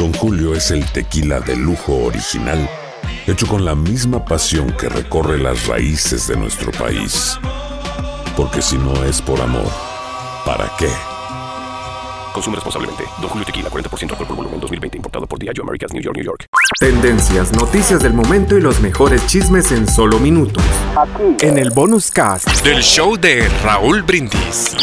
Don 0.00 0.14
Julio 0.14 0.54
es 0.54 0.70
el 0.70 0.82
tequila 0.92 1.40
de 1.40 1.54
lujo 1.54 1.94
original, 2.06 2.66
hecho 3.26 3.46
con 3.46 3.66
la 3.66 3.74
misma 3.74 4.24
pasión 4.24 4.72
que 4.72 4.88
recorre 4.88 5.36
las 5.36 5.66
raíces 5.66 6.26
de 6.26 6.38
nuestro 6.38 6.72
país. 6.72 7.38
Porque 8.34 8.62
si 8.62 8.78
no 8.78 9.04
es 9.04 9.20
por 9.20 9.38
amor, 9.42 9.70
¿para 10.46 10.72
qué? 10.78 10.88
Consume 12.32 12.54
responsablemente. 12.56 13.04
Don 13.20 13.28
Julio 13.28 13.44
Tequila, 13.44 13.68
40% 13.68 14.12
alcohol 14.12 14.26
por 14.26 14.36
volumen, 14.36 14.58
2020. 14.58 14.96
Importado 14.96 15.26
por 15.26 15.38
Diageo 15.38 15.64
Americas, 15.64 15.92
New 15.92 16.02
York, 16.02 16.16
New 16.16 16.24
York. 16.24 16.46
Tendencias, 16.78 17.52
noticias 17.52 18.02
del 18.02 18.14
momento 18.14 18.56
y 18.56 18.62
los 18.62 18.80
mejores 18.80 19.26
chismes 19.26 19.70
en 19.70 19.86
solo 19.86 20.18
minutos. 20.18 20.64
En 21.42 21.58
el 21.58 21.72
bonus 21.72 22.10
cast 22.10 22.48
del 22.64 22.82
show 22.82 23.18
de 23.18 23.46
Raúl 23.62 24.00
Brindis. 24.00 24.74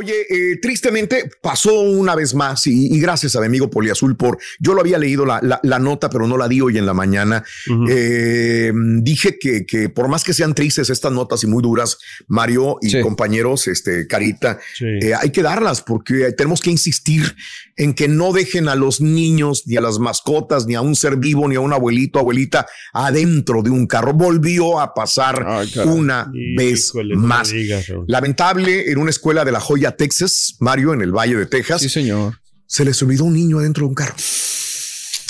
Oye, 0.00 0.14
eh, 0.30 0.56
tristemente 0.62 1.30
pasó 1.42 1.78
una 1.80 2.14
vez 2.14 2.34
más 2.34 2.66
y, 2.66 2.86
y 2.94 3.00
gracias 3.00 3.36
a 3.36 3.40
mi 3.40 3.46
amigo 3.46 3.68
Poliazul 3.68 4.16
por, 4.16 4.38
yo 4.58 4.72
lo 4.72 4.80
había 4.80 4.96
leído 4.98 5.26
la, 5.26 5.40
la- 5.42 5.60
la 5.62 5.78
nota, 5.78 6.08
pero 6.08 6.26
no 6.26 6.38
la 6.38 6.48
di 6.48 6.62
hoy 6.62 6.78
en 6.78 6.86
la 6.86 6.94
mañana. 6.94 7.44
Eh, 7.90 8.72
dije 9.02 9.38
que, 9.38 9.66
que 9.66 9.88
por 9.90 10.08
más 10.08 10.24
que 10.24 10.32
sean 10.32 10.54
tristes 10.54 10.88
estas 10.88 11.12
notas 11.12 11.44
y 11.44 11.46
muy 11.48 11.62
duras, 11.62 11.98
Mario 12.28 12.78
y 12.80 12.88
Sí. 12.90 13.00
compañeros, 13.02 13.68
este, 13.68 14.06
Carita, 14.06 14.58
Sí. 14.74 14.86
eh, 15.02 15.12
hay 15.14 15.30
que 15.30 15.42
darlas 15.42 15.82
porque 15.82 16.32
tenemos 16.32 16.60
que 16.62 16.70
insistir 16.70 17.36
en 17.76 17.92
que 17.94 18.08
no 18.08 18.32
dejen 18.32 18.68
a 18.68 18.74
los 18.74 19.00
niños, 19.02 19.64
ni 19.66 19.76
a 19.76 19.80
las 19.82 19.98
mascotas, 19.98 20.66
ni 20.66 20.74
a 20.76 20.80
un 20.80 20.96
ser 20.96 21.16
vivo, 21.16 21.46
ni 21.48 21.56
a 21.56 21.60
un 21.60 21.72
abuelito, 21.72 22.18
abuelita, 22.18 22.66
adentro 22.92 23.62
de 23.62 23.70
un 23.70 23.86
carro. 23.86 24.12
Volvió 24.14 24.80
a 24.80 24.94
pasar 24.94 25.44
Ay, 25.46 25.70
una 25.86 26.30
vez 26.56 26.92
no 26.94 27.16
más. 27.18 27.50
digas. 27.50 27.86
Lamentable, 28.06 28.90
en 28.90 28.98
una 28.98 29.10
escuela 29.10 29.44
de 29.44 29.52
La 29.52 29.60
Joya, 29.60 29.89
Texas, 29.96 30.56
Mario, 30.60 30.92
en 30.94 31.02
el 31.02 31.12
Valle 31.12 31.36
de 31.36 31.46
Texas. 31.46 31.80
Sí, 31.82 31.88
señor. 31.88 32.40
Se 32.66 32.84
les 32.84 33.02
olvidó 33.02 33.24
un 33.24 33.34
niño 33.34 33.58
adentro 33.58 33.84
de 33.84 33.88
un 33.88 33.94
carro. 33.94 34.14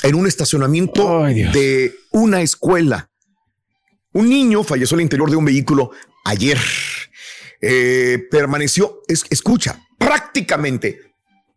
En 0.03 0.15
un 0.15 0.27
estacionamiento 0.27 1.23
de 1.51 1.95
una 2.11 2.41
escuela. 2.41 3.09
Un 4.13 4.29
niño 4.29 4.63
falleció 4.63 4.95
al 4.95 5.01
interior 5.01 5.29
de 5.29 5.35
un 5.37 5.45
vehículo 5.45 5.91
ayer. 6.25 6.57
Eh, 7.61 8.19
permaneció, 8.31 9.01
es- 9.07 9.23
escucha, 9.29 9.79
prácticamente 9.99 10.99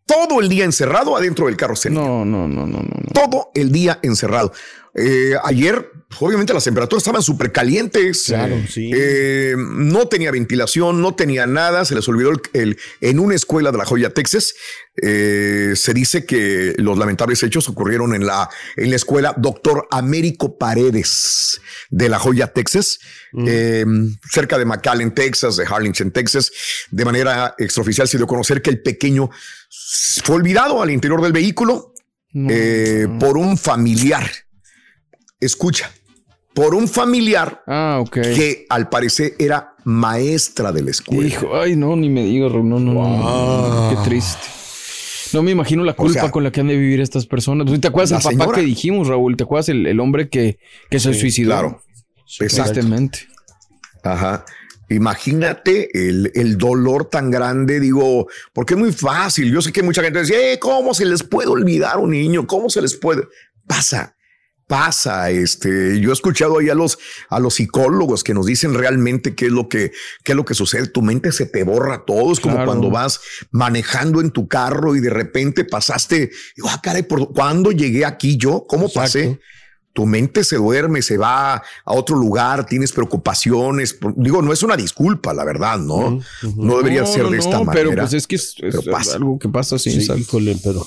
todo 0.06 0.41
el 0.41 0.48
día 0.50 0.64
encerrado 0.64 1.16
adentro 1.16 1.46
del 1.46 1.56
carro. 1.56 1.74
no, 1.91 2.24
no, 2.24 2.46
no, 2.46 2.66
no. 2.66 2.78
no. 2.83 2.89
Todo 3.14 3.50
el 3.55 3.72
día 3.72 3.98
encerrado. 4.02 4.52
Eh, 4.96 5.34
ayer, 5.42 5.90
obviamente, 6.20 6.54
las 6.54 6.62
temperaturas 6.64 7.02
estaban 7.02 7.22
súper 7.22 7.50
calientes. 7.50 8.24
Claro, 8.28 8.56
sí. 8.70 8.90
Eh, 8.94 9.54
no 9.58 10.06
tenía 10.06 10.30
ventilación, 10.30 11.02
no 11.02 11.14
tenía 11.16 11.46
nada. 11.46 11.84
Se 11.84 11.94
les 11.96 12.06
olvidó 12.08 12.30
el, 12.30 12.40
el- 12.52 12.78
en 13.00 13.18
una 13.18 13.34
escuela 13.34 13.72
de 13.72 13.78
La 13.78 13.84
Joya, 13.84 14.10
Texas. 14.10 14.54
eh, 15.02 15.72
se 15.74 15.92
dice 15.92 16.24
que 16.24 16.74
los 16.78 16.96
lamentables 16.96 17.42
hechos 17.42 17.68
ocurrieron 17.68 18.14
en 18.14 18.24
la, 18.24 18.48
en 18.76 18.90
la 18.90 18.96
escuela 18.96 19.34
Doctor 19.36 19.88
Américo 19.90 20.56
Paredes 20.56 21.60
de 21.90 22.08
La 22.08 22.20
Joya, 22.20 22.52
Texas, 22.52 23.00
eh, 23.46 23.84
cerca 24.30 24.56
de 24.58 24.64
McAllen, 24.64 25.12
Texas, 25.12 25.56
de 25.56 25.64
Harlingen, 25.66 26.12
Texas. 26.12 26.52
De 26.92 27.04
manera 27.04 27.56
extraoficial 27.58 28.06
se 28.06 28.16
dio 28.18 28.27
a 28.27 28.28
conocer 28.28 28.62
que 28.62 28.70
el 28.70 28.80
pequeño 28.83 29.28
fue 30.22 30.36
olvidado 30.36 30.80
al 30.80 30.90
interior 30.92 31.20
del 31.20 31.33
vehículo 31.33 31.92
No, 32.33 32.48
eh, 32.52 33.06
no. 33.08 33.18
por 33.18 33.36
un 33.36 33.58
familiar. 33.58 34.30
Escucha, 35.44 35.90
por 36.55 36.74
un 36.74 36.88
familiar 36.88 37.62
Ah, 37.66 38.02
que 38.12 38.66
al 38.68 38.88
parecer 38.88 39.34
era 39.38 39.74
maestra 39.84 40.72
de 40.72 40.82
la 40.82 40.90
escuela. 40.90 41.27
Hijo, 41.27 41.55
ay, 41.56 41.77
no, 41.77 41.96
ni 41.96 42.08
me 42.08 42.24
digas, 42.24 42.50
Raúl. 42.52 42.68
No, 42.68 42.78
no, 42.80 42.92
no, 42.94 43.08
no, 43.18 43.90
no. 43.90 44.02
Qué 44.02 44.08
triste. 44.08 44.46
No 45.33 45.42
me 45.42 45.50
imagino 45.50 45.83
la 45.83 45.94
culpa 45.94 46.20
sea, 46.20 46.30
con 46.30 46.44
la 46.44 46.52
que 46.52 46.60
han 46.60 46.68
de 46.68 46.77
vivir 46.77 47.00
estas 47.00 47.27
personas. 47.27 47.66
¿Te 47.80 47.88
acuerdas 47.88 48.12
el 48.12 48.18
papá 48.18 48.30
señora. 48.30 48.58
que 48.58 48.64
dijimos, 48.64 49.08
Raúl? 49.08 49.36
¿Te 49.36 49.42
acuerdas 49.44 49.68
el, 49.68 49.84
el 49.86 49.98
hombre 49.98 50.28
que, 50.28 50.58
que 50.90 51.00
se 51.00 51.12
suicidó? 51.12 51.50
claro. 51.50 51.83
Exacto. 52.40 52.72
Tristemente. 52.72 53.20
Ajá. 54.04 54.44
Imagínate 54.90 55.88
el, 56.08 56.30
el 56.34 56.56
dolor 56.56 57.06
tan 57.06 57.30
grande, 57.30 57.80
digo, 57.80 58.28
porque 58.52 58.74
es 58.74 58.80
muy 58.80 58.92
fácil. 58.92 59.52
Yo 59.52 59.60
sé 59.60 59.72
que 59.72 59.83
mucha 59.83 60.02
gente 60.02 60.20
dice, 60.20 60.52
"Eh, 60.52 60.58
¿cómo 60.58 60.94
se 60.94 61.04
les 61.04 61.22
puede 61.22 61.48
olvidar 61.48 61.96
a 61.96 61.98
un 61.98 62.10
niño? 62.10 62.46
¿Cómo 62.46 62.70
se 62.70 62.80
les 62.83 62.94
puede? 62.94 63.22
Pasa, 63.66 64.14
pasa. 64.67 65.30
Este, 65.30 66.01
yo 66.01 66.11
he 66.11 66.13
escuchado 66.13 66.58
ahí 66.58 66.70
a 66.70 66.75
los, 66.75 66.98
a 67.29 67.39
los 67.41 67.55
psicólogos 67.55 68.25
que 68.25 68.35
nos 68.35 68.47
dicen 68.47 68.75
realmente 68.75 69.35
qué 69.35 69.47
es 69.47 69.52
lo 69.52 69.69
que, 69.69 69.92
qué 70.23 70.33
es 70.33 70.36
lo 70.36 70.45
que 70.45 70.55
sucede. 70.55 70.86
Tu 70.89 71.02
mente 71.02 71.33
se 71.33 71.47
te 71.47 71.64
borra 71.64 72.05
todo. 72.05 72.33
Es 72.33 72.41
como 72.41 72.55
Claro. 72.55 72.67
cuando 72.70 72.91
vas 72.91 73.20
manejando 73.51 74.20
en 74.20 74.30
tu 74.30 74.48
carro 74.48 74.97
y 74.97 75.01
de 75.01 75.11
repente 75.11 75.64
pasaste, 75.64 76.30
digo, 76.57 76.69
ah, 76.70 76.80
caray, 76.83 77.02
¿por 77.02 77.33
cuándo 77.33 77.73
llegué 77.73 78.05
aquí 78.05 78.36
yo? 78.36 78.64
¿Cómo 78.69 78.89
pasé? 78.92 79.39
Tu 79.92 80.07
mente 80.07 80.42
se 80.42 80.57
duerme, 80.57 81.02
se 81.02 81.17
va 81.19 81.55
a 81.55 81.63
otro 81.92 82.17
lugar, 82.17 82.67
tienes 82.67 82.91
preocupaciones. 82.91 83.96
Digo, 84.17 84.42
no 84.42 84.52
es 84.52 84.63
una 84.64 84.77
disculpa, 84.77 85.33
la 85.33 85.45
verdad, 85.45 85.79
¿no? 85.79 86.19
No 86.57 86.77
debería 86.79 87.02
No, 87.02 87.07
ser 87.07 87.23
no, 87.23 87.31
de 87.31 87.39
esta 87.39 87.58
no, 87.58 87.64
manera. 87.64 87.89
Pero 87.91 88.01
pues 88.02 88.13
es 88.14 88.27
que 88.27 88.35
es, 88.35 88.55
es 88.61 88.75
pero 88.77 88.83
pasa. 88.91 89.14
algo 89.14 89.39
que 89.39 89.48
pasa 89.48 89.77
así. 89.77 90.01
Sí, 90.01 90.13
híjole, 90.13 90.58
pero 90.64 90.85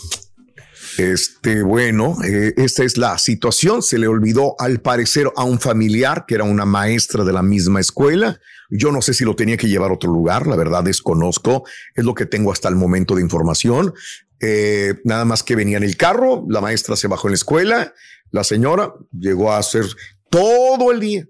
Este, 0.98 1.62
bueno, 1.62 2.18
eh, 2.26 2.54
esta 2.58 2.84
es 2.84 2.98
la 2.98 3.18
situación. 3.18 3.82
Se 3.82 3.98
le 3.98 4.08
olvidó 4.08 4.56
al 4.60 4.82
parecer 4.82 5.32
a 5.36 5.44
un 5.44 5.60
familiar 5.60 6.26
que 6.28 6.36
era 6.36 6.44
una 6.44 6.66
maestra 6.66 7.24
de 7.24 7.34
la 7.34 7.44
misma 7.44 7.80
escuela. 7.80 8.40
Yo 8.70 8.92
no 8.92 9.02
sé 9.02 9.14
si 9.14 9.24
lo 9.24 9.36
tenía 9.36 9.58
que 9.58 9.68
llevar 9.68 9.92
a 9.92 9.94
otro 9.94 10.12
lugar, 10.12 10.48
la 10.48 10.56
verdad 10.56 10.84
desconozco. 10.84 11.64
Es 11.96 12.04
lo 12.04 12.14
que 12.14 12.26
tengo 12.26 12.52
hasta 12.52 12.68
el 12.68 12.76
momento 12.76 13.16
de 13.16 13.22
información. 13.22 13.94
Eh, 14.40 14.96
nada 15.04 15.26
más 15.26 15.44
que 15.44 15.56
venía 15.56 15.78
en 15.78 15.84
el 15.84 15.98
carro, 15.98 16.46
la 16.48 16.62
maestra 16.62 16.96
se 16.96 17.08
bajó 17.08 17.28
en 17.28 17.32
la 17.32 17.38
escuela, 17.38 17.94
la 18.32 18.44
señora 18.44 18.94
llegó 19.12 19.52
a 19.52 19.58
hacer 19.58 19.86
todo 20.30 20.92
el 20.92 21.00
día. 21.00 21.26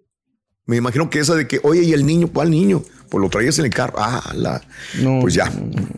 Me 0.68 0.76
imagino 0.78 1.10
que 1.10 1.20
esa 1.20 1.34
de 1.36 1.48
que, 1.48 1.60
oye, 1.64 1.82
¿y 1.84 1.94
el 1.94 2.06
niño? 2.06 2.28
¿Cuál 2.32 2.52
niño? 2.52 2.84
Pues 3.10 3.22
lo 3.22 3.30
traías 3.30 3.58
en 3.58 3.66
el 3.66 3.74
carro. 3.74 3.94
Ah, 3.98 4.34
la, 4.36 4.62
No, 5.02 5.20
pues 5.22 5.34
ya, 5.34 5.50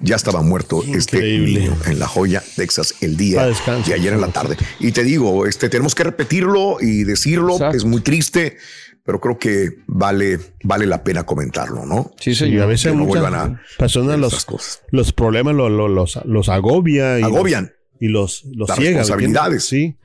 ya 0.01 0.15
estaba 0.15 0.41
muerto 0.43 0.83
este 0.83 1.17
Increíble. 1.17 1.59
niño 1.61 1.77
en 1.87 1.97
La 1.99 2.07
Joya, 2.07 2.43
Texas, 2.55 2.93
el 3.01 3.17
día 3.17 3.47
de 3.47 3.93
ayer 3.95 4.13
en 4.13 4.21
la 4.21 4.27
tarde. 4.27 4.57
Y 4.79 4.91
te 4.91 5.03
digo, 5.03 5.47
este, 5.47 5.69
tenemos 5.69 5.95
que 5.95 6.03
repetirlo 6.03 6.77
y 6.79 7.03
decirlo, 7.03 7.53
Exacto. 7.53 7.77
es 7.77 7.83
muy 7.85 8.01
triste, 8.01 8.57
pero 9.03 9.19
creo 9.19 9.39
que 9.39 9.69
vale, 9.87 10.37
vale 10.63 10.85
la 10.85 11.03
pena 11.03 11.23
comentarlo, 11.25 11.87
¿no? 11.87 12.11
Sí, 12.19 12.35
sí, 12.35 12.45
señor. 12.45 12.61
a 12.61 12.65
veces 12.67 12.93
no 12.93 13.05
muchas 13.05 13.23
vuelvan 13.23 13.33
a 13.55 13.61
personas 13.79 14.19
los, 14.19 14.45
cosas. 14.45 14.81
los 14.91 15.11
problemas 15.13 15.55
lo- 15.55 15.69
lo- 15.69 15.87
los, 15.87 16.19
los 16.25 16.47
agobia 16.47 17.19
y 17.19 17.23
Agobian. 17.23 17.71
y 17.99 18.09
los, 18.09 18.43
los 18.53 18.69
Las 18.69 18.77
ciega. 18.77 18.91
¿me 18.91 18.97
responsabilidades. 18.99 19.65
Sí, 19.65 19.97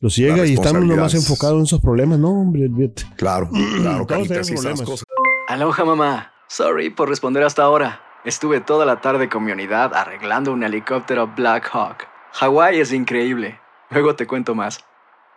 los 0.00 0.14
ciega 0.14 0.46
y 0.46 0.54
estamos 0.54 0.82
nomás 0.84 1.12
responsabilidades. 1.12 1.14
enfocados 1.30 1.56
en 1.58 1.64
esos 1.64 1.80
problemas. 1.80 2.18
No, 2.18 2.30
hombre. 2.30 2.68
Claro, 3.16 3.48
claro, 3.80 4.06
Todos 4.06 4.06
Carita, 4.06 4.28
tenemos 4.28 4.46
sí, 4.46 4.52
esas 4.54 4.64
problemas. 4.64 4.88
cosas. 4.88 5.04
Aloha 5.48 5.84
mamá. 5.84 6.32
Sorry 6.48 6.90
por 6.90 7.08
responder 7.08 7.42
hasta 7.42 7.62
ahora. 7.62 8.00
Estuve 8.24 8.60
toda 8.60 8.84
la 8.84 9.00
tarde 9.00 9.28
con 9.28 9.44
mi 9.44 9.52
unidad 9.52 9.94
arreglando 9.94 10.52
un 10.52 10.62
helicóptero 10.64 11.32
Black 11.36 11.68
Hawk. 11.72 12.04
Hawái 12.32 12.80
es 12.80 12.92
increíble. 12.92 13.58
Luego 13.90 14.16
te 14.16 14.26
cuento 14.26 14.54
más. 14.54 14.80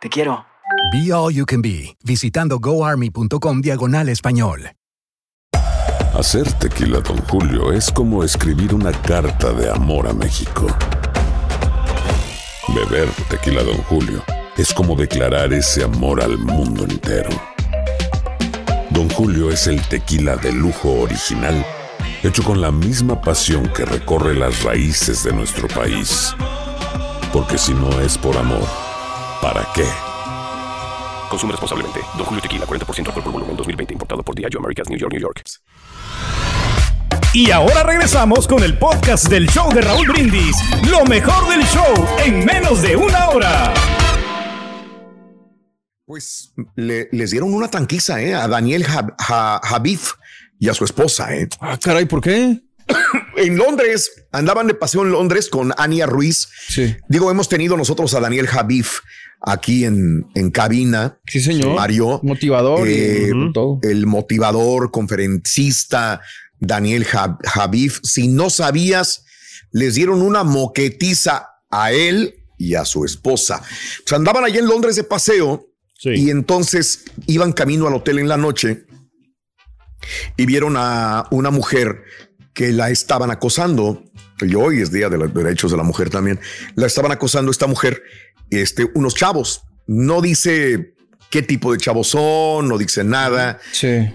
Te 0.02 0.10
quiero. 0.10 0.46
Be 0.92 1.12
All 1.14 1.34
You 1.34 1.46
Can 1.46 1.62
Be, 1.62 1.96
visitando 2.04 2.60
goarmy.com 2.60 3.62
diagonal 3.62 4.10
español. 4.10 4.72
Hacer 6.18 6.52
tequila, 6.54 7.00
Don 7.02 7.18
Julio, 7.28 7.72
es 7.72 7.92
como 7.92 8.24
escribir 8.24 8.74
una 8.74 8.92
carta 8.92 9.54
de 9.54 9.70
amor 9.70 10.08
a 10.08 10.14
México. 10.14 10.68
Beber 12.76 13.10
tequila, 13.30 13.64
Don 13.64 13.78
Julio, 13.84 14.24
es 14.60 14.74
como 14.74 14.94
declarar 14.94 15.54
ese 15.54 15.86
amor 15.86 16.22
al 16.22 16.38
mundo 16.38 16.84
entero. 16.84 17.30
Don 18.90 19.10
Julio 19.10 19.52
es 19.52 19.68
el 19.68 19.82
tequila 19.88 20.36
de 20.36 20.52
lujo 20.52 21.00
original, 21.00 21.66
hecho 22.24 22.44
con 22.44 22.60
la 22.60 22.70
misma 22.70 23.22
pasión 23.22 23.70
que 23.70 23.86
recorre 23.86 24.36
las 24.36 24.64
raíces 24.64 25.24
de 25.24 25.32
nuestro 25.32 25.70
país. 25.70 26.36
Porque 27.32 27.58
si 27.58 27.74
no 27.74 28.02
es 28.02 28.18
por 28.18 28.36
amor, 28.36 28.68
¿para 29.42 29.66
qué? 29.74 29.86
Consume 31.30 31.54
responsablemente. 31.54 32.02
Don 32.18 32.26
Julio 32.26 32.42
Tequila, 32.42 32.66
40% 32.66 33.08
alcohol 33.08 33.24
por 33.24 33.32
volumen, 33.32 33.56
2020. 33.56 33.94
Importado 33.94 34.24
por 34.24 34.36
Diageo 34.36 34.60
Americas, 34.60 34.90
New 34.90 35.00
York, 35.00 35.14
New 35.14 35.22
York. 35.22 35.42
Y 37.32 37.52
ahora 37.52 37.84
regresamos 37.84 38.46
con 38.46 38.62
el 38.62 38.78
podcast 38.78 39.30
del 39.30 39.48
show 39.50 39.72
de 39.72 39.82
Raúl 39.82 40.08
Brindis. 40.08 40.58
Lo 40.90 41.06
mejor 41.06 41.48
del 41.48 41.64
show 41.68 42.08
en 42.26 42.44
menos 42.44 42.82
de 42.82 42.98
una 42.98 43.30
hora. 43.30 43.74
Pues 46.10 46.54
le- 46.76 47.08
les 47.12 47.30
dieron 47.30 47.54
una 47.54 47.70
tranquiza 47.70 48.20
eh, 48.20 48.34
a 48.34 48.48
Daniel 48.48 48.84
Hab- 48.84 49.14
Ha- 49.20 49.62
Habib 49.64 50.00
y 50.60 50.68
a 50.68 50.74
su 50.74 50.84
esposa. 50.84 51.36
Eh. 51.36 51.48
Ah, 51.62 51.78
caray, 51.80 52.06
¿por 52.06 52.20
qué? 52.20 52.60
En 53.38 53.56
Londres, 53.58 54.26
andaban 54.32 54.66
de 54.66 54.74
paseo 54.74 55.04
en 55.04 55.12
Londres 55.12 55.50
con 55.50 55.72
Ania 55.78 56.08
Ruiz. 56.08 56.50
Sí. 56.68 56.96
Digo, 57.10 57.30
hemos 57.30 57.48
tenido 57.48 57.78
nosotros 57.78 58.12
a 58.16 58.20
Daniel 58.22 58.50
Habib 58.52 58.88
aquí 59.40 59.86
en, 59.86 60.26
en 60.34 60.50
cabina. 60.50 61.20
Sí, 61.28 61.42
señor. 61.42 61.76
Mario. 61.76 62.20
Motivador 62.24 62.90
y 62.90 62.94
Eh, 62.96 63.32
todo. 63.54 63.78
el 63.84 64.08
motivador, 64.08 64.90
conferencista, 64.90 66.22
Daniel 66.60 67.06
Hab- 67.06 67.38
Habib. 67.54 67.94
Si 68.02 68.28
no 68.30 68.50
sabías, 68.50 69.26
les 69.72 69.94
dieron 69.94 70.24
una 70.24 70.44
moquetiza 70.44 71.50
a 71.70 71.92
él 71.92 72.34
y 72.58 72.74
a 72.74 72.84
su 72.84 73.06
esposa. 73.06 73.62
Pues 74.04 74.12
andaban 74.14 74.44
allá 74.44 74.58
en 74.60 74.66
Londres 74.68 74.96
de 74.96 75.04
paseo 75.04 75.68
y 76.04 76.30
entonces 76.30 77.06
iban 77.28 77.51
camino 77.51 77.88
al 77.88 77.96
hotel 77.96 78.19
en 78.19 78.28
la 78.28 78.38
noche 78.38 78.86
y 80.38 80.46
vieron 80.46 80.75
a 80.78 81.28
una 81.31 81.51
mujer 81.51 82.04
que 82.54 82.72
la 82.72 82.90
estaban 82.90 83.31
acosando. 83.31 84.04
Y 84.42 84.56
hoy 84.56 84.81
es 84.81 84.92
Día 84.92 85.10
de 85.10 85.18
los 85.18 85.34
Derechos 85.34 85.72
de 85.72 85.78
la 85.78 85.84
Mujer 85.84 86.10
también. 86.10 86.40
La 86.75 86.88
estaban 86.88 87.12
acosando 87.12 87.51
esta 87.51 87.68
mujer, 87.68 88.01
este, 88.50 88.90
unos 88.96 89.16
chavos. 89.16 89.63
No 89.88 90.22
dice 90.22 90.96
qué 91.30 91.44
tipo 91.44 91.72
de 91.72 91.78
chavos 91.78 92.08
son, 92.08 92.68
no 92.68 92.78
dice 92.78 93.04
nada, 93.04 93.60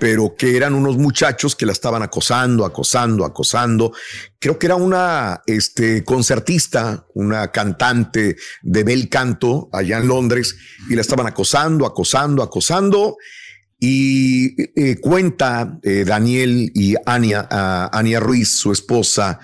pero 0.00 0.34
que 0.37 0.56
eran 0.56 0.75
unos 0.75 0.96
muchachos 0.96 1.55
que 1.55 1.64
la 1.66 1.72
estaban 1.72 2.02
acosando, 2.02 2.64
acosando, 2.64 3.25
acosando. 3.25 3.93
Creo 4.38 4.58
que 4.58 4.66
era 4.66 4.76
una 4.76 5.40
este, 5.46 6.05
concertista, 6.05 7.06
una 7.14 7.52
cantante 7.52 8.37
de 8.62 8.84
bel 8.84 9.08
canto 9.08 9.69
allá 9.72 9.99
en 9.99 10.08
Londres 10.08 10.56
y 10.88 10.94
la 10.94 11.00
estaban 11.02 11.26
acosando, 11.26 11.87
acosando, 11.87 12.43
acosando. 12.43 13.16
Y 13.78 14.55
eh, 14.81 14.99
cuenta 15.00 15.78
eh, 15.82 16.05
Daniel 16.06 16.70
y 16.75 16.94
Ania, 17.05 17.46
Ania 17.93 18.19
Ruiz, 18.19 18.49
su 18.49 18.72
esposa, 18.72 19.38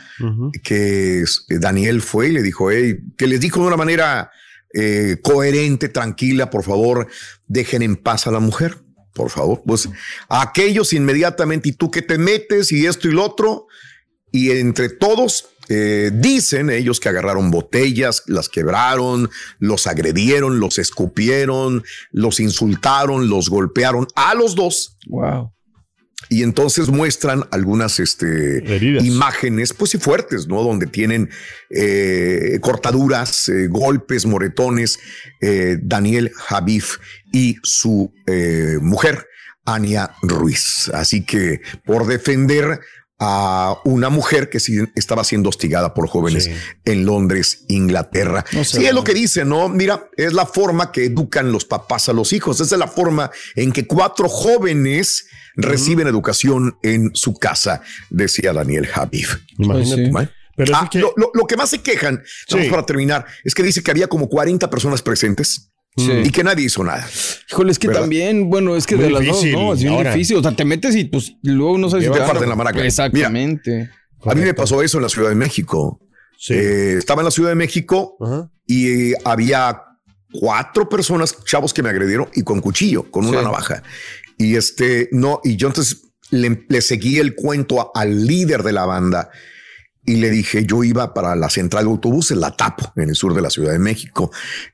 que 0.62 1.22
eh, 1.22 1.58
Daniel 1.58 2.00
fue 2.00 2.28
y 2.28 2.32
le 2.32 2.42
dijo, 2.42 2.70
"Hey", 2.70 2.96
que 3.18 3.26
les 3.26 3.40
dijo 3.40 3.60
de 3.60 3.66
una 3.66 3.76
manera 3.76 4.30
eh, 4.74 5.16
coherente, 5.22 5.88
tranquila, 5.88 6.50
por 6.50 6.64
favor, 6.64 7.08
dejen 7.46 7.82
en 7.82 7.96
paz 7.96 8.26
a 8.26 8.30
la 8.30 8.40
mujer, 8.40 8.78
por 9.14 9.30
favor. 9.30 9.62
Pues 9.66 9.88
aquellos 10.28 10.92
inmediatamente, 10.92 11.70
y 11.70 11.72
tú 11.72 11.90
que 11.90 12.02
te 12.02 12.18
metes 12.18 12.72
y 12.72 12.86
esto 12.86 13.08
y 13.08 13.12
lo 13.12 13.24
otro, 13.24 13.66
y 14.32 14.50
entre 14.52 14.88
todos 14.88 15.48
eh, 15.68 16.10
dicen 16.12 16.68
ellos 16.68 16.98
que 16.98 17.08
agarraron 17.08 17.50
botellas, 17.50 18.24
las 18.26 18.48
quebraron, 18.48 19.30
los 19.58 19.86
agredieron, 19.86 20.58
los 20.58 20.78
escupieron, 20.78 21.84
los 22.10 22.40
insultaron, 22.40 23.28
los 23.28 23.48
golpearon 23.48 24.08
a 24.16 24.34
los 24.34 24.54
dos. 24.56 24.96
Wow. 25.06 25.52
Y 26.28 26.42
entonces 26.42 26.88
muestran 26.88 27.44
algunas 27.50 27.98
este, 27.98 28.62
imágenes, 29.02 29.72
pues 29.72 29.92
sí, 29.92 29.98
fuertes, 29.98 30.46
¿no? 30.46 30.62
Donde 30.62 30.86
tienen 30.86 31.30
eh, 31.70 32.58
cortaduras, 32.60 33.48
eh, 33.48 33.68
golpes, 33.68 34.26
moretones, 34.26 34.98
eh, 35.40 35.78
Daniel 35.82 36.30
Javif 36.36 36.98
y 37.32 37.56
su 37.62 38.12
eh, 38.26 38.78
mujer, 38.80 39.26
Ania 39.64 40.12
Ruiz. 40.22 40.90
Así 40.92 41.24
que 41.24 41.62
por 41.84 42.06
defender 42.06 42.80
a 43.22 43.76
una 43.84 44.08
mujer 44.08 44.48
que 44.48 44.60
sí 44.60 44.78
estaba 44.94 45.24
siendo 45.24 45.50
hostigada 45.50 45.92
por 45.92 46.08
jóvenes 46.08 46.50
en 46.86 47.04
Londres, 47.04 47.66
Inglaterra. 47.68 48.46
No 48.52 48.64
sé, 48.64 48.78
sí, 48.78 48.86
es 48.86 48.94
lo 48.94 49.04
que 49.04 49.12
dice, 49.12 49.44
¿no? 49.44 49.68
Mira, 49.68 50.08
es 50.16 50.32
la 50.32 50.46
forma 50.46 50.90
que 50.90 51.04
educan 51.04 51.52
los 51.52 51.66
papás 51.66 52.08
a 52.08 52.14
los 52.14 52.32
hijos. 52.32 52.60
Esa 52.60 52.76
es 52.76 52.78
la 52.78 52.88
forma 52.88 53.30
en 53.56 53.72
que 53.72 53.86
cuatro 53.86 54.26
jóvenes 54.26 55.26
reciben 55.56 56.06
educación 56.06 56.76
en 56.82 57.10
su 57.14 57.34
casa, 57.34 57.82
decía 58.10 58.52
Daniel 58.52 58.88
Habib. 58.94 59.26
Imagínate. 59.58 60.24
¿Eh? 60.24 60.28
Pero 60.56 60.76
Ah, 60.76 60.90
lo, 60.94 61.12
lo- 61.16 61.30
lo 61.32 61.46
que 61.46 61.56
más 61.56 61.70
se 61.70 61.78
quejan, 61.80 62.22
vamos 62.50 62.64
Sí. 62.66 62.70
para 62.70 62.84
terminar, 62.84 63.24
es 63.44 63.54
que 63.54 63.62
dice 63.62 63.82
que 63.82 63.90
había 63.90 64.08
como 64.08 64.28
40 64.28 64.68
personas 64.68 65.00
presentes 65.00 65.70
Sí. 65.96 66.12
y 66.24 66.30
que 66.30 66.44
nadie 66.44 66.66
hizo 66.66 66.84
nada. 66.84 67.08
Híjole, 67.50 67.72
es 67.72 67.78
que 67.78 67.86
¿Verdad? 67.88 68.02
también, 68.02 68.48
bueno, 68.50 68.76
es 68.76 68.86
que 68.86 68.94
Muy 68.96 69.04
de 69.06 69.10
las 69.10 69.20
difícil 69.22 69.52
dos, 69.52 69.60
no, 69.62 69.72
es 69.74 69.80
bien 69.80 69.92
ahora. 69.94 70.12
difícil. 70.12 70.36
O 70.36 70.42
sea, 70.42 70.52
te 70.54 70.64
metes 70.64 70.94
y 70.96 71.04
pues 71.04 71.32
luego 71.42 71.78
no 71.78 71.88
sabes 71.90 72.04
Lleva 72.04 72.18
te- 72.18 72.26
parte 72.26 72.44
en 72.44 72.50
la 72.50 72.56
maraca. 72.56 72.84
Exactamente. 72.84 73.90
A 74.24 74.34
mí 74.34 74.42
me 74.42 74.52
pasó 74.54 74.82
eso 74.82 74.98
en 74.98 75.02
la 75.04 75.08
Ciudad 75.08 75.30
de 75.30 75.34
México. 75.34 75.98
Eh, 76.50 76.96
estaba 76.98 77.22
en 77.22 77.24
la 77.26 77.30
Ciudad 77.30 77.48
de 77.50 77.54
México 77.54 78.16
y 78.66 79.12
eh, 79.12 79.14
había 79.24 79.82
cuatro 80.32 80.88
personas, 80.88 81.36
chavos 81.44 81.72
que 81.74 81.82
me 81.82 81.88
agredieron 81.88 82.28
y 82.34 82.42
con 82.42 82.60
cuchillo, 82.60 83.10
con 83.10 83.26
una 83.26 83.38
Sí. 83.38 83.44
navaja. 83.44 83.82
Y 84.40 84.56
este, 84.56 85.08
no, 85.12 85.40
y 85.44 85.56
yo 85.56 85.68
entonces 85.68 86.12
le, 86.30 86.64
le 86.68 86.80
seguí 86.80 87.18
el 87.18 87.34
cuento 87.34 87.80
a- 87.80 87.90
al 88.00 88.26
líder 88.26 88.62
de 88.62 88.72
la 88.72 88.86
banda 88.86 89.30
y 90.06 90.16
le 90.16 90.30
dije, 90.30 90.64
yo 90.64 90.82
iba 90.82 91.12
para 91.12 91.36
la 91.36 91.50
central 91.50 91.84
de 91.84 91.90
autobuses, 91.90 92.38
la 92.38 92.56
tapo 92.56 92.90
en 92.96 93.10
el 93.10 93.14
sur 93.14 93.34
de 93.34 93.42
la 93.42 93.50
Ciudad 93.50 93.72
de 93.72 93.78
México 93.78 94.30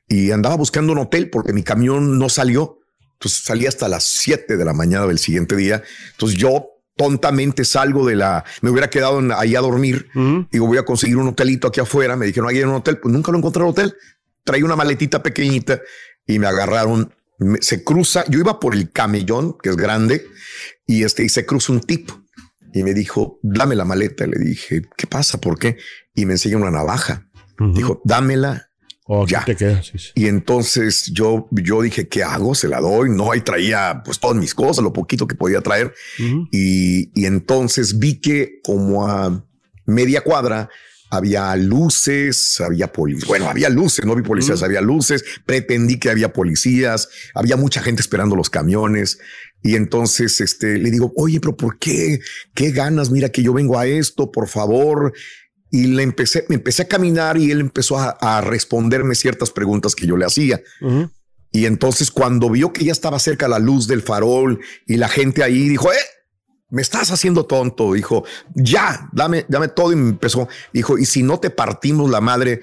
y 0.07 0.31
andaba 0.31 0.55
buscando 0.55 0.93
un 0.93 0.99
hotel 0.99 1.29
porque 1.29 1.51
mi 1.51 1.63
camión 1.63 2.17
no 2.17 2.29
salió. 2.29 2.79
Entonces 3.13 3.41
salí 3.43 3.65
hasta 3.65 3.89
las 3.89 4.03
7 4.05 4.55
de 4.55 4.63
la 4.63 4.73
mañana 4.73 5.05
del 5.05 5.19
siguiente 5.19 5.55
día. 5.57 5.83
Entonces 6.11 6.37
yo 6.39 6.67
tontamente 6.95 7.65
salgo 7.65 8.07
de 8.07 8.15
la, 8.15 8.45
me 8.61 8.69
hubiera 8.69 8.89
quedado 8.89 9.19
en- 9.19 9.33
ahí 9.33 9.55
a 9.55 9.59
dormir. 9.59 10.07
Digo, 10.49 10.65
voy 10.67 10.77
a 10.77 10.85
conseguir 10.85 11.17
un 11.17 11.27
hotelito 11.27 11.67
aquí 11.67 11.81
afuera. 11.81 12.15
Me 12.15 12.25
dijeron, 12.27 12.49
ahí 12.49 12.57
hay 12.59 12.63
un 12.63 12.75
hotel. 12.75 12.99
Pues 12.99 13.11
nunca 13.13 13.31
lo 13.33 13.37
encontré 13.39 13.63
el 13.63 13.69
hotel. 13.69 13.93
Traí 14.45 14.63
una 14.63 14.77
maletita 14.77 15.21
pequeñita 15.21 15.81
y 16.25 16.39
me 16.39 16.47
agarraron. 16.47 17.13
Me- 17.39 17.61
se 17.61 17.83
cruza, 17.83 18.23
yo 18.29 18.39
iba 18.39 18.59
por 18.59 18.73
el 18.75 18.91
camellón, 18.91 19.55
que 19.61 19.69
es 19.69 19.75
grande, 19.77 20.25
y 20.85 21.03
este, 21.03 21.23
y 21.23 21.29
se 21.29 21.45
cruza 21.45 21.71
un 21.73 21.81
tipo 21.81 22.21
y 22.73 22.83
me 22.83 22.93
dijo, 22.93 23.39
dame 23.41 23.75
la 23.75 23.85
maleta. 23.85 24.27
Le 24.27 24.37
dije, 24.39 24.83
¿qué 24.97 25.07
pasa? 25.07 25.39
¿Por 25.39 25.57
qué? 25.57 25.77
Y 26.13 26.25
me 26.25 26.33
enseña 26.33 26.57
una 26.57 26.71
navaja. 26.71 27.27
Dijo, 27.73 28.01
dámela. 28.05 28.69
ya. 29.27 29.43
te 29.45 29.55
quedas. 29.55 29.85
sí, 29.87 29.97
sí. 29.97 30.09
Y 30.15 30.27
entonces 30.27 31.09
yo, 31.13 31.47
yo 31.51 31.81
dije, 31.81 32.07
¿qué 32.07 32.23
hago? 32.23 32.53
Se 32.53 32.67
la 32.67 32.79
doy. 32.81 33.09
No, 33.09 33.33
y 33.33 33.41
traía 33.41 34.01
pues 34.05 34.19
todas 34.19 34.37
mis 34.37 34.53
cosas, 34.53 34.83
lo 34.83 34.93
poquito 34.93 35.25
que 35.27 35.33
podía 35.35 35.61
traer. 35.61 35.93
y, 36.51 37.11
y 37.19 37.25
entonces 37.25 37.97
vi 37.99 38.19
que 38.19 38.59
como 38.63 39.07
a 39.07 39.43
media 39.85 40.21
cuadra 40.21 40.69
había 41.09 41.55
luces, 41.55 42.59
había 42.59 42.91
policías. 42.91 43.27
Bueno, 43.27 43.49
había 43.49 43.69
luces, 43.69 44.05
no 44.05 44.15
vi 44.15 44.23
policías, 44.23 44.63
había 44.63 44.81
luces. 44.81 45.23
Pretendí 45.45 45.99
que 45.99 46.09
había 46.09 46.33
policías, 46.33 47.09
había 47.33 47.55
mucha 47.55 47.81
gente 47.81 48.01
esperando 48.01 48.35
los 48.35 48.49
camiones. 48.49 49.19
Y 49.63 49.75
entonces 49.75 50.41
este, 50.41 50.77
le 50.77 50.91
digo, 50.91 51.13
oye, 51.15 51.39
pero 51.39 51.55
¿por 51.55 51.79
qué? 51.79 52.19
¿Qué 52.53 52.71
ganas? 52.71 53.09
Mira 53.09 53.29
que 53.29 53.43
yo 53.43 53.53
vengo 53.53 53.79
a 53.79 53.87
esto, 53.87 54.31
por 54.31 54.47
favor. 54.47 55.13
Y 55.71 55.87
le 55.87 56.03
empecé, 56.03 56.45
me 56.49 56.55
empecé 56.55 56.83
a 56.83 56.87
caminar 56.87 57.37
y 57.37 57.51
él 57.51 57.59
empezó 57.59 57.97
a, 57.97 58.11
a 58.21 58.41
responderme 58.41 59.15
ciertas 59.15 59.51
preguntas 59.51 59.95
que 59.95 60.07
yo 60.07 60.17
le 60.17 60.25
hacía. 60.25 60.61
Y 61.51 61.65
entonces 61.65 62.11
cuando 62.11 62.49
vio 62.49 62.73
que 62.73 62.85
ya 62.85 62.91
estaba 62.91 63.19
cerca 63.19 63.47
la 63.47 63.59
luz 63.59 63.87
del 63.87 64.01
farol 64.01 64.59
y 64.85 64.97
la 64.97 65.07
gente 65.07 65.43
ahí 65.43 65.69
dijo, 65.69 65.91
eh, 65.91 65.97
me 66.69 66.81
estás 66.81 67.11
haciendo 67.11 67.45
tonto. 67.45 67.93
Dijo, 67.93 68.25
ya, 68.53 69.09
dame, 69.11 69.45
dame 69.47 69.67
todo. 69.69 69.91
Y 69.91 69.95
me 69.95 70.09
empezó, 70.09 70.47
dijo, 70.73 70.97
y 70.97 71.05
si 71.05 71.23
no 71.23 71.39
te 71.39 71.49
partimos 71.49 72.09
la 72.09 72.21
madre, 72.21 72.61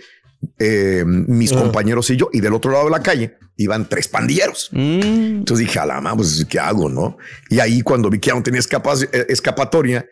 eh, 0.59 1.05
mis 1.07 1.53
Ah. 1.53 1.57
compañeros 1.61 2.11
y 2.11 2.17
yo, 2.17 2.29
y 2.33 2.41
del 2.41 2.53
otro 2.53 2.71
lado 2.71 2.85
de 2.85 2.91
la 2.91 3.03
calle 3.03 3.39
iban 3.57 3.89
tres 3.89 4.09
pandilleros. 4.09 4.69
Entonces 4.73 5.67
dije, 5.67 5.79
a 5.79 5.87
la 5.87 5.95
mamá, 5.95 6.17
pues, 6.17 6.45
¿qué 6.49 6.59
hago? 6.59 6.89
No? 6.89 7.17
Y 7.49 7.61
ahí 7.61 7.81
cuando 7.83 8.11
vi 8.11 8.19
que 8.19 8.29
ya 8.29 8.35
no 8.35 8.43
tenía 8.43 8.61
eh, 8.61 9.27
escapatoria, 9.29 10.07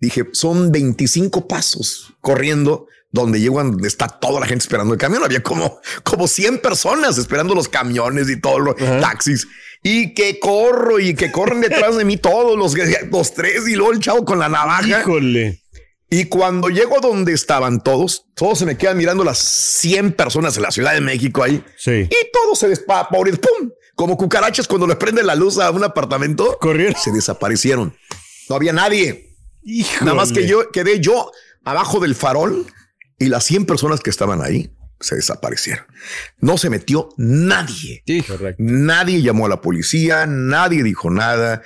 dije, 0.00 0.24
son 0.32 0.72
25 0.72 1.46
pasos 1.46 2.14
corriendo 2.20 2.86
donde 3.12 3.38
donde 3.46 3.88
está 3.88 4.08
toda 4.08 4.40
la 4.40 4.46
gente 4.46 4.62
esperando 4.62 4.92
el 4.92 4.98
camión. 5.00 5.22
Había 5.24 5.42
como, 5.42 5.80
como 6.02 6.26
100 6.26 6.58
personas 6.58 7.16
esperando 7.16 7.54
los 7.54 7.68
camiones 7.68 8.28
y 8.28 8.40
todos 8.40 8.60
los 8.60 8.76
taxis. 8.76 9.46
Y 9.88 10.14
que 10.14 10.40
corro 10.40 10.98
y 10.98 11.14
que 11.14 11.30
corren 11.30 11.60
detrás 11.60 11.96
de 11.96 12.04
mí 12.04 12.16
todos 12.16 12.58
los, 12.58 12.74
los 13.08 13.34
tres 13.34 13.68
y 13.68 13.76
luego 13.76 13.92
el 13.92 14.00
chavo 14.00 14.24
con 14.24 14.40
la 14.40 14.48
navaja. 14.48 15.02
Híjole. 15.02 15.62
Y 16.10 16.24
cuando 16.24 16.70
llego 16.70 16.98
donde 17.00 17.32
estaban 17.32 17.80
todos, 17.84 18.26
todos 18.34 18.58
se 18.58 18.66
me 18.66 18.76
quedan 18.76 18.96
mirando 18.96 19.22
las 19.22 19.38
100 19.38 20.14
personas 20.14 20.56
en 20.56 20.64
la 20.64 20.72
Ciudad 20.72 20.92
de 20.92 21.00
México 21.00 21.44
ahí. 21.44 21.62
Sí. 21.76 22.08
Y 22.10 22.30
todos 22.32 22.58
se 22.58 22.68
despavorizaron. 22.68 23.40
¡Pum! 23.40 23.70
Como 23.94 24.16
cucarachas 24.16 24.66
cuando 24.66 24.88
le 24.88 24.96
prende 24.96 25.22
la 25.22 25.36
luz 25.36 25.56
a 25.58 25.70
un 25.70 25.84
apartamento. 25.84 26.58
Corrieron. 26.60 27.00
Se 27.00 27.12
desaparecieron. 27.12 27.96
No 28.48 28.56
había 28.56 28.72
nadie. 28.72 29.36
Nada 30.00 30.14
más 30.14 30.32
que 30.32 30.48
yo 30.48 30.68
quedé 30.72 30.98
yo 30.98 31.30
abajo 31.64 32.00
del 32.00 32.16
farol 32.16 32.66
y 33.20 33.26
las 33.26 33.44
100 33.44 33.66
personas 33.66 34.00
que 34.00 34.10
estaban 34.10 34.42
ahí 34.42 34.68
se 35.00 35.16
desaparecieron. 35.16 35.84
No 36.40 36.58
se 36.58 36.70
metió 36.70 37.10
nadie. 37.16 38.02
Nadie 38.58 39.22
llamó 39.22 39.46
a 39.46 39.48
la 39.48 39.60
policía, 39.60 40.26
nadie 40.26 40.82
dijo 40.82 41.10
nada. 41.10 41.62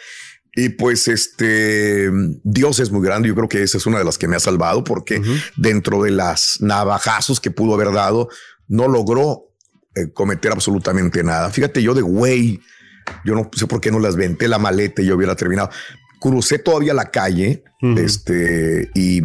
Y 0.54 0.70
pues 0.70 1.06
este 1.08 2.10
Dios 2.42 2.80
es 2.80 2.90
muy 2.90 3.06
grande. 3.06 3.28
Yo 3.28 3.34
creo 3.34 3.48
que 3.48 3.62
esa 3.62 3.78
es 3.78 3.86
una 3.86 3.98
de 3.98 4.04
las 4.04 4.18
que 4.18 4.28
me 4.28 4.36
ha 4.36 4.40
salvado 4.40 4.82
porque 4.82 5.22
dentro 5.56 6.02
de 6.02 6.10
las 6.10 6.58
navajazos 6.60 7.40
que 7.40 7.50
pudo 7.50 7.74
haber 7.74 7.92
dado, 7.92 8.28
no 8.66 8.88
logró 8.88 9.50
eh, 9.94 10.12
cometer 10.12 10.52
absolutamente 10.52 11.22
nada. 11.22 11.50
Fíjate, 11.50 11.82
yo 11.82 11.94
de 11.94 12.02
güey, 12.02 12.60
yo 13.24 13.34
no 13.34 13.50
sé 13.52 13.66
por 13.66 13.80
qué 13.80 13.90
no 13.90 13.98
las 13.98 14.16
venté 14.16 14.48
la 14.48 14.58
maleta 14.58 15.02
y 15.02 15.06
yo 15.06 15.16
hubiera 15.16 15.36
terminado. 15.36 15.70
Crucé 16.20 16.58
todavía 16.58 16.94
la 16.94 17.10
calle 17.10 17.64
este, 17.96 18.90
y, 18.94 19.22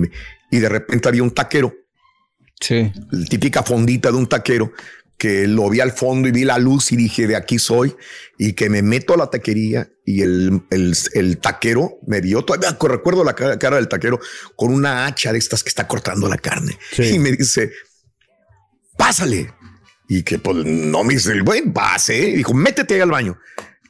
y 0.50 0.60
de 0.60 0.70
repente 0.70 1.10
había 1.10 1.24
un 1.24 1.32
taquero. 1.32 1.74
Sí. 2.60 2.92
La 3.12 3.26
típica 3.26 3.64
fondita 3.64 4.12
de 4.12 4.18
un 4.18 4.28
taquero 4.28 4.72
que 5.18 5.48
lo 5.48 5.70
vi 5.70 5.80
al 5.80 5.92
fondo 5.92 6.28
y 6.28 6.32
vi 6.32 6.44
la 6.44 6.58
luz 6.58 6.92
y 6.92 6.98
dije, 6.98 7.28
de 7.28 7.36
aquí 7.36 7.58
soy, 7.58 7.96
y 8.38 8.54
que 8.54 8.70
me 8.70 8.82
meto 8.82 9.14
a 9.14 9.18
la 9.18 9.30
taquería 9.30 9.90
y 10.06 10.22
el, 10.22 10.62
el, 10.72 10.94
el 11.14 11.38
taquero 11.38 12.00
me 12.06 12.20
vio, 12.22 12.44
todavía 12.44 12.78
recuerdo 12.80 13.24
la 13.24 13.34
cara, 13.34 13.58
cara, 13.58 13.78
del 13.78 13.88
taquero 13.88 14.20
con 14.56 14.74
una 14.74 15.06
hacha 15.06 15.32
de 15.32 15.40
estas 15.40 15.64
que 15.64 15.70
está 15.70 15.88
cortando 15.88 16.28
la 16.28 16.38
carne 16.38 16.78
sí. 16.92 17.16
y 17.16 17.20
me 17.20 17.32
dice, 17.32 17.72
pásale. 18.98 19.54
Y 20.08 20.24
que 20.24 20.38
pues 20.38 20.58
no 20.66 21.04
me 21.04 21.16
dice 21.16 21.32
el 21.32 21.44
buen 21.44 21.74
pase, 21.74 22.14
dijo, 22.14 22.54
métete 22.54 22.96
ahí 22.96 23.02
al 23.02 23.12
baño. 23.12 23.40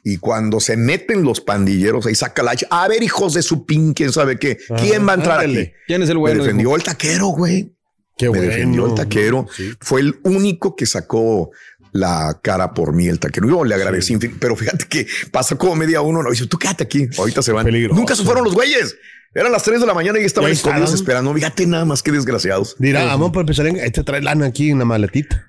Y 0.02 0.18
cuando 0.18 0.60
se 0.60 0.76
meten 0.76 1.24
los 1.24 1.40
pandilleros, 1.40 2.06
ahí 2.06 2.14
saca 2.14 2.44
la 2.44 2.52
hacha. 2.52 2.68
A 2.70 2.86
ver, 2.86 3.02
hijos 3.02 3.34
de 3.34 3.42
su 3.42 3.66
pin, 3.66 3.92
quién 3.92 4.12
sabe 4.12 4.38
qué. 4.38 4.56
¿Quién 4.80 5.06
va 5.06 5.12
a 5.12 5.14
entrar 5.16 5.40
ándale. 5.40 5.60
aquí? 5.60 5.72
¿Quién 5.88 6.02
es 6.04 6.08
el 6.08 6.18
bueno? 6.18 6.36
Me 6.38 6.42
defendió 6.44 6.68
hijo? 6.68 6.76
el 6.76 6.82
taquero, 6.84 7.26
güey. 7.26 7.75
Qué 8.16 8.26
me 8.26 8.38
bueno. 8.38 8.52
defendió 8.52 8.86
el 8.86 8.94
taquero. 8.94 9.46
Sí. 9.54 9.72
Fue 9.80 10.00
el 10.00 10.18
único 10.22 10.74
que 10.74 10.86
sacó 10.86 11.50
la 11.92 12.38
cara 12.42 12.72
por 12.74 12.92
mí, 12.92 13.08
el 13.08 13.18
taquero. 13.18 13.48
Yo 13.48 13.64
le 13.64 13.74
agradecí, 13.74 14.16
pero 14.40 14.56
fíjate 14.56 14.86
que 14.88 15.06
pasó 15.30 15.58
como 15.58 15.76
media 15.76 16.00
uno. 16.00 16.22
No, 16.22 16.30
dice, 16.30 16.46
tú 16.46 16.58
quédate 16.58 16.84
aquí. 16.84 17.08
Ahorita 17.18 17.42
se 17.42 17.52
van. 17.52 17.64
Peligroso. 17.64 17.98
Nunca 17.98 18.14
se 18.14 18.24
fueron 18.24 18.44
los 18.44 18.54
güeyes. 18.54 18.96
Eran 19.34 19.52
las 19.52 19.64
3 19.64 19.80
de 19.80 19.86
la 19.86 19.92
mañana 19.92 20.18
y 20.18 20.24
estaban 20.24 20.50
escondidos 20.50 20.94
esperando. 20.94 21.34
Fíjate 21.34 21.66
nada 21.66 21.84
más 21.84 22.02
que 22.02 22.10
desgraciados. 22.10 22.74
Dirá, 22.78 23.04
vamos 23.04 23.36
a 23.36 23.40
empezar 23.40 23.66
en. 23.66 23.76
Este 23.76 24.02
trae 24.02 24.22
lana 24.22 24.46
aquí 24.46 24.70
en 24.70 24.78
la 24.78 24.86
maletita. 24.86 25.46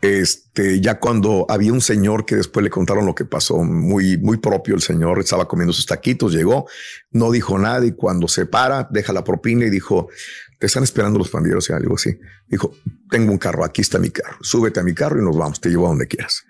Este, 0.00 0.80
ya 0.80 0.98
cuando 0.98 1.44
había 1.50 1.74
un 1.74 1.82
señor 1.82 2.24
que 2.24 2.34
después 2.34 2.64
le 2.64 2.70
contaron 2.70 3.04
lo 3.04 3.14
que 3.14 3.26
pasó, 3.26 3.58
muy, 3.58 4.16
muy 4.16 4.38
propio 4.38 4.74
el 4.74 4.80
señor, 4.80 5.20
estaba 5.20 5.46
comiendo 5.46 5.74
sus 5.74 5.84
taquitos, 5.84 6.32
llegó, 6.32 6.66
no 7.10 7.30
dijo 7.30 7.58
nada 7.58 7.84
y 7.84 7.92
cuando 7.92 8.26
se 8.26 8.46
para, 8.46 8.88
deja 8.90 9.12
la 9.12 9.24
propina 9.24 9.66
y 9.66 9.70
dijo, 9.70 10.08
te 10.60 10.66
están 10.66 10.84
esperando 10.84 11.18
los 11.18 11.30
pandilleros 11.30 11.68
y 11.70 11.72
algo 11.72 11.96
así. 11.96 12.10
Dijo, 12.46 12.72
tengo 13.10 13.32
un 13.32 13.38
carro, 13.38 13.64
aquí 13.64 13.80
está 13.80 13.98
mi 13.98 14.10
carro, 14.10 14.36
súbete 14.42 14.78
a 14.78 14.82
mi 14.84 14.94
carro 14.94 15.20
y 15.20 15.24
nos 15.24 15.36
vamos, 15.36 15.60
te 15.60 15.70
llevo 15.70 15.86
a 15.86 15.88
donde 15.88 16.06
quieras. 16.06 16.44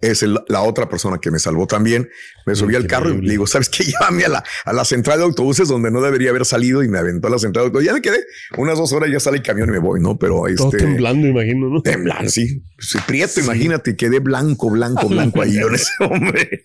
Es 0.00 0.22
el- 0.22 0.38
la 0.48 0.60
otra 0.60 0.86
persona 0.90 1.16
que 1.18 1.30
me 1.30 1.38
salvó 1.38 1.66
también. 1.66 2.10
Me 2.44 2.54
subí 2.54 2.74
al 2.74 2.86
carro 2.86 3.08
y 3.10 3.22
le 3.22 3.30
digo, 3.30 3.46
¿sabes 3.46 3.70
qué? 3.70 3.84
Llévame 4.10 4.24
a 4.26 4.28
la, 4.28 4.44
a 4.66 4.72
la 4.74 4.84
central 4.84 5.18
de 5.20 5.24
autobuses 5.24 5.66
donde 5.68 5.90
no 5.90 6.02
debería 6.02 6.28
haber 6.28 6.44
salido 6.44 6.82
y 6.82 6.88
me 6.88 6.98
aventó 6.98 7.28
a 7.28 7.30
la 7.30 7.38
central 7.38 7.62
de 7.62 7.66
autobuses. 7.68 7.86
Ya 7.86 7.94
me 7.94 8.02
quedé 8.02 8.18
unas 8.58 8.76
dos 8.76 8.92
horas, 8.92 9.08
ya 9.10 9.18
sale 9.18 9.38
el 9.38 9.42
camión 9.42 9.70
y 9.70 9.72
me 9.72 9.78
voy, 9.78 10.00
¿no? 10.02 10.18
Pero 10.18 10.42
Todo 10.56 10.68
este... 10.68 10.78
temblando, 10.84 11.26
imagino, 11.26 11.70
¿no? 11.70 11.80
Temblando, 11.80 12.28
sí. 12.28 12.62
Soy 12.78 13.00
prieto, 13.06 13.40
imagínate, 13.40 13.96
quedé 13.96 14.18
blanco, 14.18 14.68
blanco, 14.68 15.08
blanco 15.08 15.40
ahí 15.40 15.54
yo 15.54 15.68
en 15.68 15.74
ese 15.76 15.90
hombre. 16.00 16.64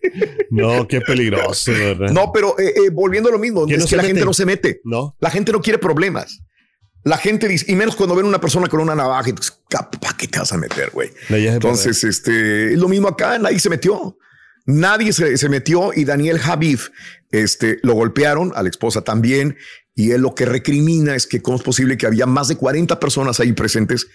No, 0.49 0.85
qué 0.87 0.99
peligroso, 0.99 1.71
¿verdad? 1.71 2.09
No, 2.11 2.31
pero 2.33 2.59
eh, 2.59 2.73
eh, 2.75 2.89
volviendo 2.91 3.29
a 3.29 3.31
lo 3.31 3.39
mismo, 3.39 3.65
¿Que 3.67 3.75
es 3.75 3.79
no 3.79 3.85
que 3.87 3.95
la 3.95 4.01
mete? 4.01 4.13
gente 4.15 4.25
no 4.25 4.33
se 4.33 4.45
mete. 4.45 4.81
No. 4.83 5.15
La 5.21 5.29
gente 5.29 5.53
no 5.53 5.61
quiere 5.61 5.79
problemas. 5.79 6.41
La 7.03 7.17
gente 7.17 7.47
dice, 7.47 7.65
y 7.67 7.75
menos 7.75 7.95
cuando 7.95 8.15
ven 8.15 8.25
una 8.25 8.41
persona 8.41 8.67
con 8.67 8.81
una 8.81 8.95
navaja, 8.95 9.31
¿para 9.69 10.17
qué 10.17 10.27
te 10.27 10.39
vas 10.39 10.51
a 10.51 10.57
meter, 10.57 10.89
güey? 10.91 11.11
Entonces, 11.29 12.03
este, 12.03 12.73
es 12.73 12.79
lo 12.79 12.89
mismo 12.89 13.07
acá, 13.07 13.37
nadie 13.39 13.59
se 13.59 13.69
metió. 13.69 14.17
Nadie 14.65 15.13
se, 15.13 15.37
se 15.37 15.49
metió 15.49 15.91
y 15.95 16.05
Daniel 16.05 16.37
Javif, 16.37 16.89
este, 17.31 17.79
lo 17.81 17.93
golpearon, 17.93 18.51
a 18.55 18.61
la 18.61 18.69
esposa 18.69 19.01
también, 19.01 19.57
y 19.95 20.11
él 20.11 20.21
lo 20.21 20.35
que 20.35 20.45
recrimina 20.45 21.15
es 21.15 21.27
que 21.27 21.41
cómo 21.41 21.57
es 21.57 21.63
posible 21.63 21.97
que 21.97 22.05
había 22.05 22.25
más 22.25 22.47
de 22.47 22.55
40 22.55 22.99
personas 22.99 23.39
ahí 23.39 23.53
presentes. 23.53 24.07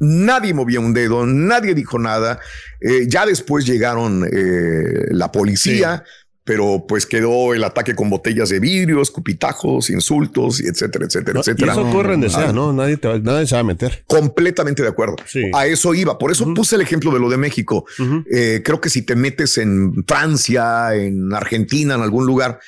Nadie 0.00 0.54
movía 0.54 0.80
un 0.80 0.94
dedo, 0.94 1.26
nadie 1.26 1.74
dijo 1.74 1.98
nada. 1.98 2.38
Eh, 2.80 3.06
ya 3.08 3.26
después 3.26 3.66
llegaron 3.66 4.24
eh, 4.24 5.08
la 5.10 5.32
policía, 5.32 6.04
pero 6.48 6.86
pues 6.88 7.04
quedó 7.04 7.52
el 7.52 7.62
ataque 7.62 7.94
con 7.94 8.08
botellas 8.08 8.48
de 8.48 8.58
vidrio, 8.58 9.02
escupitajos, 9.02 9.90
insultos, 9.90 10.60
etcétera, 10.60 11.04
etcétera, 11.04 11.34
No, 11.34 11.40
y 11.40 11.42
etcétera. 11.42 11.72
eso 11.72 11.82
donde 11.84 12.30
sea, 12.30 12.48
Ah, 12.48 12.52
¿no? 12.54 12.72
Nadie, 12.72 12.96
te 12.96 13.06
va, 13.06 13.18
nadie 13.18 13.46
se 13.46 13.54
va 13.54 13.60
a 13.60 13.64
meter. 13.64 14.02
Completamente 14.06 14.80
de 14.82 14.88
acuerdo. 14.88 15.16
Sí. 15.26 15.42
A 15.52 15.66
eso 15.66 15.92
iba. 15.92 16.16
Por 16.16 16.32
eso 16.32 16.54
puse 16.54 16.76
el 16.76 16.80
ejemplo 16.80 17.10
de 17.12 17.20
lo 17.20 17.28
de 17.28 17.36
México. 17.36 17.84
Eh, 18.32 18.62
creo 18.64 18.80
que 18.80 18.88
si 18.88 19.02
te 19.02 19.14
metes 19.14 19.58
en 19.58 19.92
Francia, 20.06 20.94
en 20.94 21.34
Argentina, 21.34 21.96
en 21.96 22.00
algún 22.00 22.24
lugar, 22.24 22.60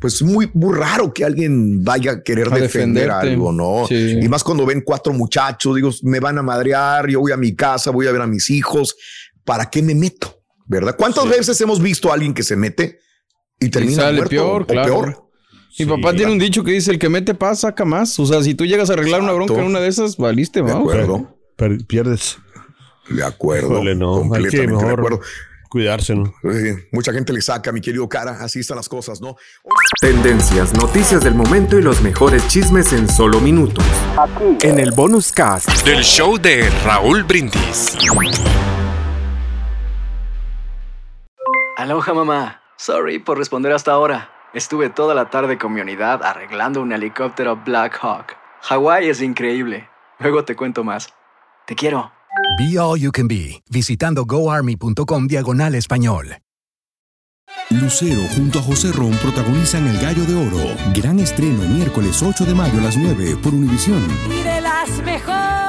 pues 0.00 0.22
muy, 0.22 0.48
muy 0.54 0.72
raro 0.78 1.12
que 1.12 1.24
alguien 1.24 1.82
vaya 1.82 2.12
a 2.12 2.22
querer 2.22 2.52
A 2.52 2.56
defender 2.56 3.10
algo, 3.10 3.50
¿no? 3.50 3.86
Sí. 3.88 4.20
Y 4.22 4.28
más 4.28 4.44
cuando 4.44 4.64
ven 4.64 4.82
cuatro 4.82 5.12
muchachos, 5.12 5.74
digo, 5.74 5.90
me 6.04 6.20
van 6.20 6.38
a 6.38 6.42
madrear, 6.42 7.08
yo 7.08 7.18
voy 7.18 7.32
a 7.32 7.36
mi 7.36 7.52
casa, 7.56 7.90
voy 7.90 8.06
a 8.06 8.12
ver 8.12 8.20
a 8.20 8.28
mis 8.28 8.48
hijos. 8.50 8.94
¿Para 9.44 9.68
qué 9.70 9.82
me 9.82 9.96
meto? 9.96 10.40
¿Verdad? 10.66 10.94
¿Cuántas 10.96 11.28
veces 11.28 11.60
hemos 11.62 11.82
visto 11.82 12.12
a 12.12 12.14
alguien 12.14 12.32
que 12.32 12.44
se 12.44 12.54
mete 12.54 13.00
y 13.66 13.70
termina 13.70 14.02
sale 14.02 14.16
muerto 14.18 14.30
peor, 14.30 14.62
o 14.62 14.66
claro. 14.66 14.88
peor? 15.00 15.24
Mi 15.78 15.86
papá 15.86 16.14
tiene 16.14 16.30
un 16.32 16.38
dicho 16.38 16.62
que 16.62 16.70
dice: 16.72 16.90
el 16.92 16.98
que 16.98 17.08
mete 17.08 17.34
paz 17.34 17.60
saca 17.60 17.84
más. 17.84 18.18
O 18.20 18.26
sea, 18.26 18.42
si 18.42 18.54
tú 18.54 18.64
llegas 18.64 18.90
a 18.90 18.92
arreglar 18.92 19.20
una 19.22 19.32
bronca 19.32 19.54
en 19.54 19.64
una 19.64 19.80
de 19.80 19.88
esas, 19.88 20.16
valiste, 20.16 20.62
De 20.62 20.72
vamos. 20.72 20.88
acuerdo. 20.92 21.36
Per- 21.56 21.84
pierdes. 21.86 22.38
De 23.08 23.24
acuerdo. 23.24 23.72
Híjole, 23.74 23.94
no. 23.96 24.14
Hay 24.16 24.22
que 24.22 24.28
Completamente 24.28 24.60
de 24.60 24.66
mejor 24.68 24.98
acuerdo. 25.00 25.20
cuidarse, 25.68 26.14
¿no? 26.14 26.32
Eh, 26.44 26.88
mucha 26.92 27.12
gente 27.12 27.32
le 27.32 27.42
saca, 27.42 27.72
mi 27.72 27.80
querido 27.80 28.08
cara. 28.08 28.38
Así 28.40 28.60
están 28.60 28.76
las 28.76 28.88
cosas, 28.88 29.20
¿no? 29.20 29.36
Tendencias, 30.00 30.72
noticias 30.74 31.22
del 31.24 31.34
momento 31.34 31.76
y 31.78 31.82
los 31.82 32.00
mejores 32.02 32.46
chismes 32.48 32.92
en 32.92 33.08
solo 33.08 33.40
minutos. 33.40 33.84
En 34.62 34.78
el 34.78 34.92
bonus 34.92 35.32
cast 35.32 35.68
del 35.84 36.02
show 36.04 36.38
de 36.38 36.70
Raúl 36.84 37.24
Brindis. 37.24 37.96
Aloha 41.76 42.14
mamá. 42.14 42.60
Sorry 42.76 43.18
por 43.18 43.38
responder 43.38 43.72
hasta 43.72 43.92
ahora. 43.92 44.30
Estuve 44.52 44.90
toda 44.90 45.14
la 45.14 45.30
tarde 45.30 45.58
con 45.58 45.72
mi 45.72 45.80
unidad 45.80 46.22
arreglando 46.22 46.80
un 46.80 46.92
helicóptero 46.92 47.56
Black 47.64 47.98
Hawk. 48.02 48.36
Hawái 48.62 49.08
es 49.08 49.20
increíble. 49.20 49.88
Luego 50.18 50.44
te 50.44 50.54
cuento 50.56 50.84
más. 50.84 51.12
Te 51.66 51.74
quiero. 51.74 52.12
Be 52.58 52.78
All 52.78 52.98
You 53.00 53.10
Can 53.10 53.28
Be, 53.28 53.62
visitando 53.70 54.24
goarmy.com 54.24 55.26
diagonal 55.26 55.74
español. 55.74 56.38
Lucero 57.70 58.20
junto 58.34 58.58
a 58.58 58.62
José 58.62 58.92
Ron 58.92 59.12
protagonizan 59.18 59.86
El 59.86 59.98
Gallo 60.00 60.24
de 60.24 60.34
Oro. 60.34 60.74
Gran 60.94 61.18
estreno 61.20 61.62
miércoles 61.68 62.22
8 62.22 62.44
de 62.44 62.54
mayo 62.54 62.78
a 62.78 62.82
las 62.82 62.96
9 62.96 63.36
por 63.42 63.54
Univisión. 63.54 64.02
y 64.30 64.42
de 64.42 64.60
las 64.60 64.88
mejores. 65.02 65.63